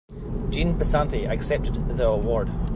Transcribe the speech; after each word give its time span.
Jean 0.49 0.73
Passanante 0.79 1.29
accepted 1.29 1.73
the 1.95 2.07
award. 2.07 2.49